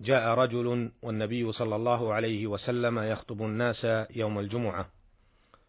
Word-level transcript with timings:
جاء 0.00 0.34
رجل 0.34 0.90
والنبي 1.02 1.52
صلى 1.52 1.76
الله 1.76 2.12
عليه 2.12 2.46
وسلم 2.46 2.98
يخطب 2.98 3.42
الناس 3.42 4.06
يوم 4.16 4.38
الجمعة. 4.38 4.88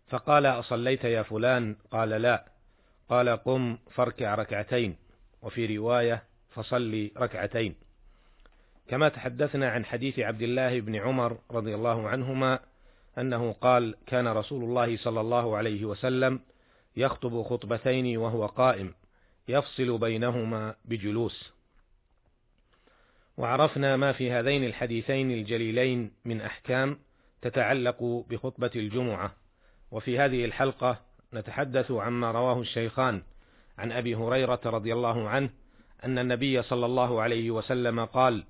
فقال 0.08 0.46
أصليت 0.46 1.04
يا 1.04 1.24
فلان؟ 1.24 1.76
قال 1.92 2.10
لا. 2.10 2.46
قال 3.10 3.30
قم 3.30 3.78
فاركع 3.92 4.36
ركعتين. 4.36 4.96
وفي 5.42 5.78
رواية 5.78 6.24
فصلي 6.50 7.12
ركعتين. 7.18 7.76
كما 8.88 9.10
تحدثنا 9.10 9.70
عن 9.70 9.86
حديث 9.86 10.20
عبد 10.20 10.42
الله 10.42 10.80
بن 10.80 10.96
عمر 10.96 11.38
رضي 11.52 11.76
الله 11.76 12.10
عنهما 12.10 12.60
أنه 13.18 13.52
قال 13.52 13.96
كان 14.08 14.28
رسول 14.28 14.64
الله 14.64 14.98
صلى 14.98 15.22
الله 15.22 15.58
عليه 15.58 15.86
وسلم 15.86 16.40
يخطب 16.98 17.44
خطبتين 17.44 18.18
وهو 18.18 18.46
قائم 18.46 18.94
يفصل 19.48 19.98
بينهما 19.98 20.76
بجلوس. 20.86 21.59
وعرفنا 23.40 23.98
ما 23.98 24.12
في 24.12 24.32
هذين 24.32 24.64
الحديثين 24.64 25.32
الجليلين 25.32 26.12
من 26.26 26.42
أحكام 26.42 27.00
تتعلق 27.42 28.26
بخطبة 28.30 28.72
الجمعة. 28.76 29.32
وفي 29.92 30.20
هذه 30.20 30.46
الحلقة 30.46 31.00
نتحدث 31.34 31.92
عما 31.92 32.32
رواه 32.32 32.62
الشيخان 32.62 33.22
عن 33.78 33.92
أبي 33.92 34.16
هريرة 34.16 34.60
رضي 34.66 34.94
الله 34.94 35.30
عنه 35.30 35.50
أن 36.04 36.20
النبي 36.20 36.62
صلى 36.62 36.86
الله 36.86 37.22
عليه 37.22 37.52
وسلم 37.52 38.06
قال 38.06 38.44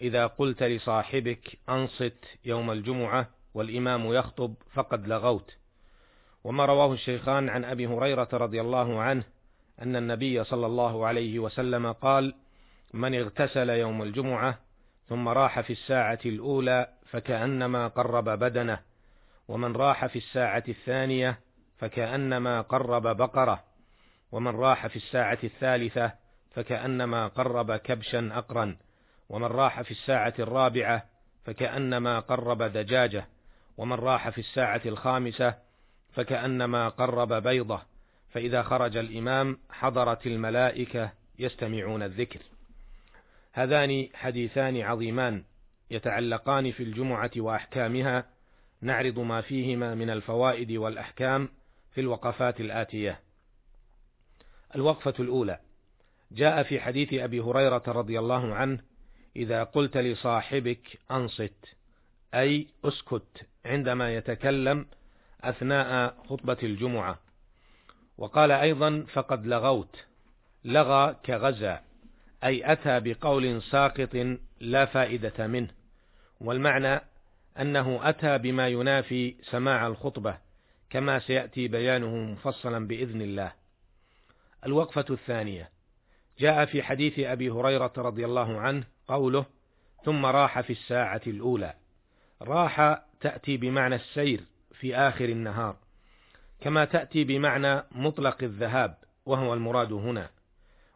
إذا 0.00 0.26
قلت 0.26 0.62
لصاحبك 0.62 1.58
أنصت 1.68 2.24
يوم 2.44 2.70
الجمعة 2.70 3.28
والإمام 3.54 4.12
يخطب 4.12 4.54
فقد 4.72 5.08
لغوت 5.08 5.56
وما 6.44 6.64
رواه 6.64 6.92
الشيخان 6.92 7.48
عن 7.48 7.64
أبي 7.64 7.86
هريرة 7.86 8.28
رضي 8.32 8.60
الله 8.60 9.00
عنه 9.00 9.24
أن 9.82 9.96
النبي 9.96 10.44
صلى 10.44 10.66
الله 10.66 11.06
عليه 11.06 11.38
وسلم 11.38 11.92
قال 11.92 12.34
من 12.92 13.14
اغتسل 13.14 13.70
يوم 13.70 14.02
الجمعة 14.02 14.58
ثم 15.08 15.28
راح 15.28 15.60
في 15.60 15.72
الساعة 15.72 16.18
الأولى 16.26 16.88
فكأنما 17.10 17.88
قرب 17.88 18.24
بدنه 18.24 18.78
ومن 19.48 19.76
راح 19.76 20.06
في 20.06 20.16
الساعة 20.16 20.64
الثانية 20.68 21.38
فكأنما 21.78 22.60
قرب 22.60 23.16
بقرة 23.16 23.64
ومن 24.32 24.56
راح 24.56 24.86
في 24.86 24.96
الساعة 24.96 25.38
الثالثة 25.44 26.12
فكأنما 26.54 27.26
قرب 27.26 27.76
كبشا 27.76 28.30
أقرا 28.32 28.76
ومن 29.28 29.46
راح 29.46 29.82
في 29.82 29.90
الساعة 29.90 30.34
الرابعة 30.38 31.04
فكأنما 31.44 32.20
قرب 32.20 32.62
دجاجة 32.62 33.26
ومن 33.76 33.96
راح 33.96 34.28
في 34.28 34.38
الساعة 34.38 34.82
الخامسة 34.86 35.54
فكأنما 36.12 36.88
قرب 36.88 37.32
بيضة 37.32 37.82
فإذا 38.30 38.62
خرج 38.62 38.96
الإمام 38.96 39.58
حضرت 39.70 40.26
الملائكة 40.26 41.12
يستمعون 41.38 42.02
الذكر. 42.02 42.40
هذان 43.52 44.08
حديثان 44.14 44.80
عظيمان 44.80 45.44
يتعلقان 45.90 46.72
في 46.72 46.82
الجمعة 46.82 47.30
وأحكامها 47.36 48.26
نعرض 48.80 49.18
ما 49.18 49.40
فيهما 49.40 49.94
من 49.94 50.10
الفوائد 50.10 50.72
والأحكام 50.72 51.48
في 51.94 52.00
الوقفات 52.00 52.60
الآتية. 52.60 53.20
الوقفة 54.74 55.14
الأولى 55.20 55.58
جاء 56.32 56.62
في 56.62 56.80
حديث 56.80 57.14
أبي 57.14 57.40
هريرة 57.40 57.82
رضي 57.86 58.18
الله 58.18 58.54
عنه: 58.54 58.78
إذا 59.36 59.64
قلت 59.64 59.96
لصاحبك 59.96 60.98
أنصت، 61.10 61.74
أي 62.34 62.66
أسكت 62.84 63.46
عندما 63.64 64.14
يتكلم 64.14 64.86
أثناء 65.40 66.16
خطبة 66.28 66.58
الجمعة. 66.62 67.18
وقال 68.18 68.50
أيضا: 68.50 69.06
فقد 69.12 69.46
لغوت، 69.46 70.04
لغى 70.64 71.16
كغزى، 71.26 71.78
أي 72.44 72.72
أتى 72.72 73.00
بقول 73.00 73.62
ساقط 73.62 74.36
لا 74.60 74.84
فائدة 74.84 75.46
منه، 75.46 75.68
والمعنى 76.40 77.00
أنه 77.60 78.08
أتى 78.08 78.38
بما 78.38 78.68
ينافي 78.68 79.34
سماع 79.42 79.86
الخطبة، 79.86 80.38
كما 80.90 81.18
سيأتي 81.18 81.68
بيانه 81.68 82.16
مفصلا 82.16 82.86
بإذن 82.86 83.22
الله. 83.22 83.52
الوقفة 84.66 85.04
الثانية 85.10 85.70
جاء 86.38 86.64
في 86.64 86.82
حديث 86.82 87.18
أبي 87.18 87.50
هريرة 87.50 87.92
رضي 87.96 88.24
الله 88.24 88.60
عنه 88.60 88.84
قوله: 89.08 89.46
ثم 90.04 90.26
راح 90.26 90.60
في 90.60 90.72
الساعة 90.72 91.20
الأولى. 91.26 91.74
راح 92.42 93.02
تأتي 93.20 93.56
بمعنى 93.56 93.94
السير 93.94 94.40
في 94.72 94.96
آخر 94.96 95.24
النهار، 95.24 95.76
كما 96.60 96.84
تأتي 96.84 97.24
بمعنى 97.24 97.82
مطلق 97.92 98.42
الذهاب، 98.42 98.94
وهو 99.26 99.54
المراد 99.54 99.92
هنا. 99.92 100.30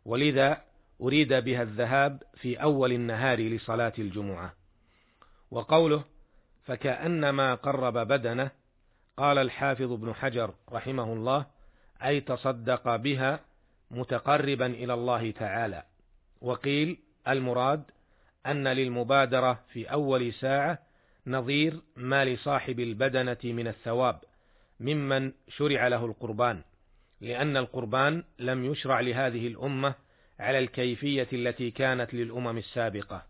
ولذا 0.04 0.65
أريد 1.00 1.32
بها 1.32 1.62
الذهاب 1.62 2.22
في 2.34 2.62
أول 2.62 2.92
النهار 2.92 3.40
لصلاة 3.40 3.92
الجمعة. 3.98 4.54
وقوله 5.50 6.04
فكأنما 6.64 7.54
قرب 7.54 7.98
بدنه 7.98 8.50
قال 9.16 9.38
الحافظ 9.38 9.92
ابن 9.92 10.14
حجر 10.14 10.54
رحمه 10.72 11.12
الله 11.12 11.46
أي 12.04 12.20
تصدق 12.20 12.96
بها 12.96 13.40
متقربا 13.90 14.66
إلى 14.66 14.94
الله 14.94 15.30
تعالى. 15.30 15.82
وقيل 16.40 16.98
المراد 17.28 17.82
أن 18.46 18.68
للمبادرة 18.68 19.60
في 19.72 19.84
أول 19.84 20.32
ساعة 20.32 20.78
نظير 21.26 21.80
ما 21.96 22.24
لصاحب 22.24 22.80
البدنة 22.80 23.38
من 23.44 23.68
الثواب 23.68 24.20
ممن 24.80 25.32
شرع 25.48 25.88
له 25.88 26.06
القربان 26.06 26.62
لأن 27.20 27.56
القربان 27.56 28.24
لم 28.38 28.64
يشرع 28.64 29.00
لهذه 29.00 29.46
الأمة 29.46 29.94
على 30.40 30.58
الكيفية 30.58 31.28
التي 31.32 31.70
كانت 31.70 32.14
للأمم 32.14 32.58
السابقة، 32.58 33.26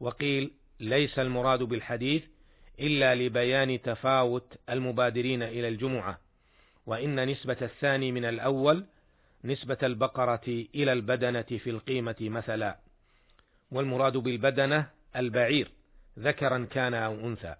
وقيل 0.00 0.50
ليس 0.80 1.18
المراد 1.18 1.62
بالحديث 1.62 2.22
إلا 2.80 3.14
لبيان 3.14 3.82
تفاوت 3.82 4.56
المبادرين 4.70 5.42
إلى 5.42 5.68
الجمعة، 5.68 6.18
وإن 6.86 7.28
نسبة 7.28 7.56
الثاني 7.62 8.12
من 8.12 8.24
الأول 8.24 8.84
نسبة 9.44 9.78
البقرة 9.82 10.64
إلى 10.74 10.92
البدنة 10.92 11.42
في 11.42 11.70
القيمة 11.70 12.16
مثلا، 12.20 12.78
والمراد 13.70 14.16
بالبدنة 14.16 14.90
البعير 15.16 15.70
ذكرا 16.18 16.68
كان 16.70 16.94
أو 16.94 17.14
أنثى. 17.14 17.54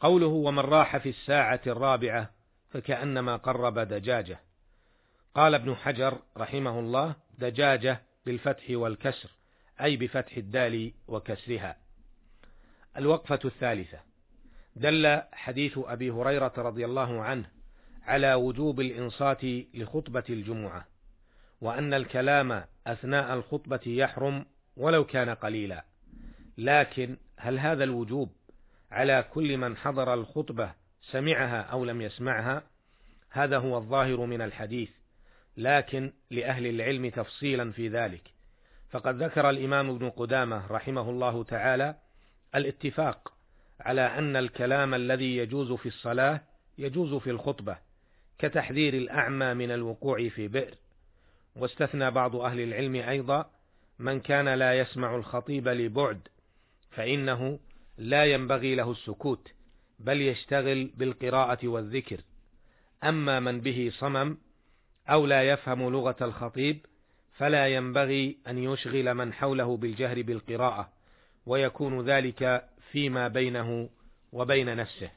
قوله 0.00 0.26
ومن 0.26 0.58
راح 0.58 0.96
في 0.96 1.08
الساعة 1.08 1.60
الرابعة 1.66 2.30
فكأنما 2.70 3.36
قرب 3.36 3.78
دجاجة. 3.78 4.40
قال 5.34 5.54
ابن 5.54 5.74
حجر 5.74 6.18
رحمه 6.36 6.80
الله 6.80 7.14
دجاجة 7.38 8.02
بالفتح 8.26 8.64
والكسر 8.70 9.30
أي 9.80 9.96
بفتح 9.96 10.36
الدال 10.36 10.92
وكسرها. 11.08 11.76
الوقفة 12.96 13.38
الثالثة. 13.44 13.98
دل 14.76 15.22
حديث 15.32 15.78
أبي 15.78 16.10
هريرة 16.10 16.52
رضي 16.56 16.84
الله 16.84 17.22
عنه 17.22 17.50
على 18.02 18.34
وجوب 18.34 18.80
الإنصات 18.80 19.44
لخطبة 19.74 20.24
الجمعة 20.30 20.86
وأن 21.60 21.94
الكلام 21.94 22.64
أثناء 22.86 23.34
الخطبة 23.34 23.80
يحرم 23.86 24.46
ولو 24.76 25.04
كان 25.04 25.30
قليلا. 25.30 25.84
لكن 26.58 27.16
هل 27.36 27.58
هذا 27.58 27.84
الوجوب 27.84 28.32
على 28.90 29.24
كل 29.32 29.56
من 29.56 29.76
حضر 29.76 30.14
الخطبة 30.14 30.74
سمعها 31.02 31.60
أو 31.60 31.84
لم 31.84 32.00
يسمعها؟ 32.00 32.62
هذا 33.30 33.58
هو 33.58 33.78
الظاهر 33.78 34.26
من 34.26 34.42
الحديث. 34.42 34.99
لكن 35.56 36.12
لأهل 36.30 36.66
العلم 36.66 37.10
تفصيلا 37.10 37.72
في 37.72 37.88
ذلك. 37.88 38.22
فقد 38.90 39.22
ذكر 39.22 39.50
الإمام 39.50 39.90
ابن 39.90 40.10
قدامة 40.10 40.66
رحمه 40.66 41.10
الله 41.10 41.44
تعالى 41.44 41.94
الاتفاق 42.54 43.32
على 43.80 44.00
أن 44.00 44.36
الكلام 44.36 44.94
الذي 44.94 45.36
يجوز 45.36 45.72
في 45.72 45.86
الصلاة 45.86 46.40
يجوز 46.78 47.14
في 47.14 47.30
الخطبة 47.30 47.78
كتحذير 48.38 48.94
الأعمى 48.94 49.54
من 49.54 49.70
الوقوع 49.70 50.28
في 50.28 50.48
بئر. 50.48 50.74
واستثنى 51.56 52.10
بعض 52.10 52.36
أهل 52.36 52.60
العلم 52.60 52.94
أيضا 52.94 53.50
من 53.98 54.20
كان 54.20 54.48
لا 54.48 54.78
يسمع 54.78 55.16
الخطيب 55.16 55.68
لبعد 55.68 56.28
فإنه 56.90 57.58
لا 57.98 58.24
ينبغي 58.24 58.74
له 58.74 58.90
السكوت 58.90 59.52
بل 59.98 60.20
يشتغل 60.20 60.90
بالقراءة 60.96 61.68
والذكر. 61.68 62.20
أما 63.04 63.40
من 63.40 63.60
به 63.60 63.92
صمم 63.98 64.36
أو 65.10 65.26
لا 65.26 65.42
يفهم 65.42 65.90
لغة 65.90 66.16
الخطيب 66.20 66.86
فلا 67.36 67.68
ينبغي 67.68 68.36
أن 68.48 68.58
يشغل 68.58 69.14
من 69.14 69.32
حوله 69.32 69.76
بالجهر 69.76 70.22
بالقراءة 70.22 70.92
ويكون 71.46 72.00
ذلك 72.10 72.68
فيما 72.92 73.28
بينه 73.28 73.88
وبين 74.32 74.76
نفسه. 74.76 75.10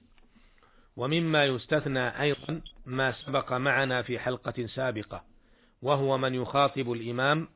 ومما 0.96 1.46
يستثنى 1.46 2.22
أيضا 2.22 2.62
ما 2.86 3.12
سبق 3.12 3.54
معنا 3.54 4.02
في 4.02 4.20
حلقة 4.20 4.66
سابقة 4.66 5.24
وهو 5.82 6.18
من 6.18 6.36
يخاطب 6.36 6.92
الإمام 6.92 7.48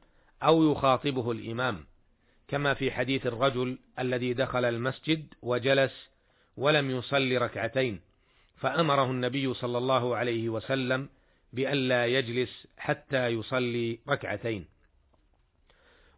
أو 0.44 0.72
يخاطبه 0.72 1.32
الإمام 1.32 1.86
كما 2.48 2.74
في 2.74 2.92
حديث 2.92 3.28
الرجل 3.28 3.78
الذي 4.00 4.34
دخل 4.34 4.66
المسجد 4.66 5.34
وجلس 5.42 6.10
ولم 6.58 6.92
يصلي 6.92 7.38
ركعتين 7.38 8.02
فأمره 8.58 9.12
النبي 9.12 9.54
صلى 9.54 9.78
الله 9.78 10.16
عليه 10.16 10.50
وسلم 10.50 11.10
بألا 11.54 12.06
يجلس 12.06 12.68
حتى 12.78 13.28
يصلي 13.28 14.00
ركعتين. 14.10 14.66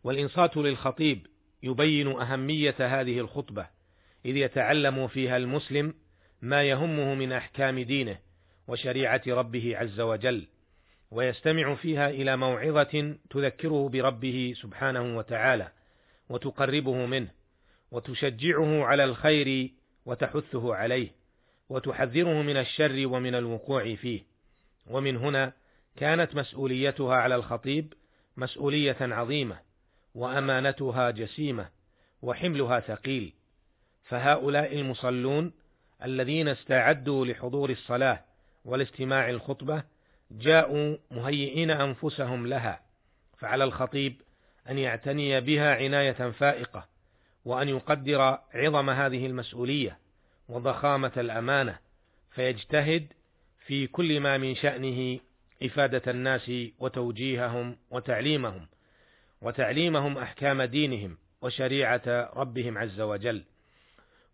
والإنصات 0.03 0.57
للخطيب 0.57 1.27
يبين 1.63 2.07
أهمية 2.07 2.75
هذه 2.79 3.19
الخطبة 3.19 3.67
إذ 4.25 4.37
يتعلم 4.37 5.07
فيها 5.07 5.37
المسلم 5.37 5.93
ما 6.41 6.63
يهمه 6.63 7.15
من 7.15 7.31
أحكام 7.31 7.79
دينه 7.79 8.19
وشريعة 8.67 9.21
ربه 9.27 9.77
عز 9.77 9.99
وجل 9.99 10.47
ويستمع 11.11 11.75
فيها 11.75 12.09
إلى 12.09 12.37
موعظة 12.37 13.15
تذكره 13.29 13.89
بربه 13.89 14.53
سبحانه 14.61 15.17
وتعالى 15.17 15.71
وتقربه 16.29 17.05
منه 17.05 17.31
وتشجعه 17.91 18.85
على 18.85 19.03
الخير 19.03 19.71
وتحثه 20.05 20.75
عليه 20.75 21.11
وتحذره 21.69 22.41
من 22.41 22.57
الشر 22.57 23.07
ومن 23.07 23.35
الوقوع 23.35 23.95
فيه. 23.95 24.28
ومن 24.89 25.17
هنا 25.17 25.53
كانت 25.95 26.35
مسؤوليتها 26.35 27.15
على 27.15 27.35
الخطيب 27.35 27.93
مسؤولية 28.37 28.97
عظيمة 29.01 29.59
وأمانتها 30.15 31.11
جسيمة 31.11 31.69
وحملها 32.21 32.79
ثقيل. 32.79 33.33
فهؤلاء 34.03 34.79
المصلون 34.79 35.51
الذين 36.03 36.47
استعدوا 36.47 37.25
لحضور 37.25 37.69
الصلاة 37.69 38.23
والاستماع 38.65 39.29
الخطبة 39.29 39.83
جاءوا 40.31 40.97
مهيئين 41.11 41.71
أنفسهم 41.71 42.47
لها 42.47 42.81
فعلى 43.37 43.63
الخطيب 43.63 44.21
أن 44.69 44.77
يعتني 44.77 45.41
بها 45.41 45.75
عناية 45.75 46.31
فائقة 46.31 46.87
وأن 47.45 47.69
يقدر 47.69 48.37
عظم 48.53 48.89
هذه 48.89 49.25
المسؤولية 49.25 49.97
وضخامة 50.49 51.11
الأمانة 51.17 51.79
فيجتهد 52.31 53.13
في 53.69 53.87
كل 53.87 54.19
ما 54.19 54.37
من 54.37 54.55
شأنه 54.55 55.19
إفادة 55.63 56.11
الناس 56.11 56.51
وتوجيههم 56.79 57.77
وتعليمهم 57.91 58.67
وتعليمهم 59.41 60.17
أحكام 60.17 60.61
دينهم 60.61 61.17
وشريعة 61.41 62.29
ربهم 62.35 62.77
عز 62.77 63.01
وجل 63.01 63.43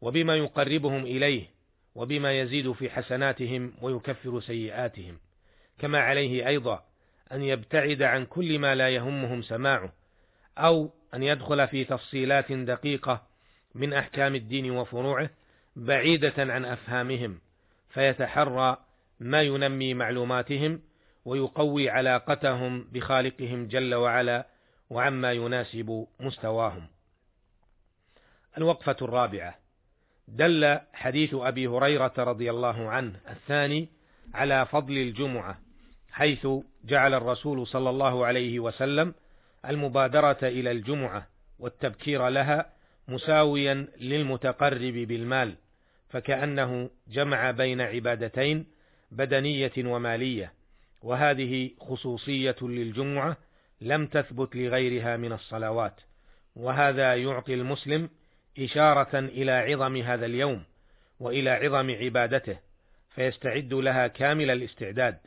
وبما 0.02 0.36
يقربهم 0.36 1.06
إليه 1.06 1.50
وبما 1.96 2.40
يزيد 2.40 2.72
في 2.72 2.90
حسناتهم 2.90 3.74
ويكفر 3.82 4.40
سيئاتهم 4.40 5.18
كما 5.80 6.00
عليه 6.00 6.48
أيضا 6.48 6.84
أن 7.32 7.44
يبتعد 7.44 8.02
عن 8.02 8.26
كل 8.26 8.60
ما 8.60 8.76
لا 8.76 8.90
يهمهم 8.90 9.42
سماعه 9.42 9.94
أو 10.58 10.92
أن 11.14 11.24
يدخل 11.24 11.68
في 11.68 11.84
تفصيلات 11.84 12.52
دقيقة 12.52 13.28
من 13.76 13.94
أحكام 13.94 14.36
الدين 14.36 14.72
وفروعه 14.72 15.30
بعيدة 15.76 16.34
عن 16.38 16.66
أفهامهم 16.66 17.40
فيتحرى 17.90 18.85
ما 19.20 19.42
ينمي 19.42 19.94
معلوماتهم 19.94 20.82
ويقوي 21.26 21.90
علاقتهم 21.90 22.84
بخالقهم 22.92 23.68
جل 23.68 23.96
وعلا 23.96 24.48
وعما 24.90 25.32
يناسب 25.32 26.08
مستواهم. 26.20 26.88
الوقفة 28.58 28.96
الرابعة 29.02 29.56
دل 30.28 30.80
حديث 30.94 31.34
أبي 31.34 31.68
هريرة 31.68 32.14
رضي 32.18 32.50
الله 32.50 32.90
عنه 32.90 33.20
الثاني 33.30 33.90
على 34.34 34.66
فضل 34.66 34.98
الجمعة 34.98 35.60
حيث 36.12 36.48
جعل 36.86 37.14
الرسول 37.14 37.68
صلى 37.68 37.90
الله 37.90 38.26
عليه 38.26 38.60
وسلم 38.60 39.14
المبادرة 39.70 40.38
إلى 40.44 40.72
الجمعة 40.72 41.28
والتبكير 41.60 42.28
لها 42.28 42.70
مساويا 43.08 43.88
للمتقرب 44.00 44.94
بالمال 44.94 45.56
فكأنه 46.10 46.90
جمع 47.08 47.52
بين 47.52 47.82
عبادتين 47.82 48.66
بدنية 49.12 49.72
ومالية 49.78 50.54
وهذه 51.02 51.72
خصوصية 51.80 52.56
للجمعة 52.62 53.38
لم 53.82 54.08
تثبت 54.08 54.56
لغيرها 54.56 55.18
من 55.18 55.34
الصلوات 55.34 56.02
وهذا 56.56 57.16
يعطي 57.16 57.54
المسلم 57.54 58.10
إشارة 58.60 59.20
إلى 59.20 59.52
عظم 59.52 59.98
هذا 59.98 60.26
اليوم 60.26 60.64
وإلى 61.20 61.50
عظم 61.50 61.92
عبادته 61.92 62.58
فيستعد 63.10 63.74
لها 63.74 64.08
كامل 64.08 64.52
الاستعداد 64.52 65.18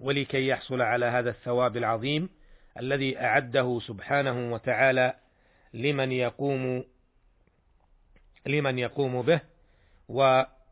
ولكي 0.00 0.46
يحصل 0.46 0.80
على 0.82 1.06
هذا 1.06 1.30
الثواب 1.30 1.76
العظيم 1.76 2.28
الذي 2.78 3.18
أعده 3.18 3.80
سبحانه 3.86 4.52
وتعالى 4.52 5.14
لمن 5.74 6.12
يقوم 6.12 6.84
لمن 8.46 8.78
يقوم 8.78 9.22
به 9.22 9.40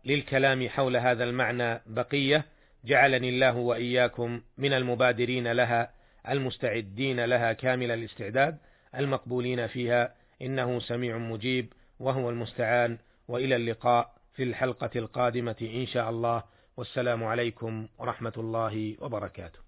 وللكلام 0.06 0.68
حول 0.68 0.96
هذا 0.96 1.24
المعنى 1.24 1.80
بقية 1.86 2.44
جعلني 2.84 3.28
الله 3.28 3.56
وإياكم 3.56 4.40
من 4.58 4.72
المبادرين 4.72 5.52
لها 5.52 5.90
المستعدين 6.28 7.24
لها 7.24 7.52
كامل 7.52 7.90
الاستعداد 7.90 8.58
المقبولين 8.96 9.66
فيها. 9.66 10.14
إنه 10.42 10.80
سميع 10.80 11.18
مجيب 11.18 11.72
وهو 12.00 12.30
المستعان 12.30 12.98
وإلى 13.28 13.56
اللقاء 13.56 14.14
في 14.34 14.42
الحلقة 14.42 14.90
القادمة 14.96 15.56
إن 15.62 15.86
شاء 15.86 16.10
الله. 16.10 16.42
والسلام 16.76 17.24
عليكم 17.24 17.88
ورحمة 17.98 18.32
الله 18.36 18.96
وبركاته. 19.00 19.67